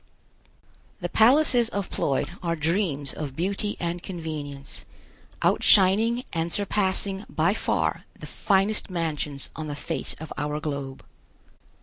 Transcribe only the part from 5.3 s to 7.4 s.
outshining and surpassing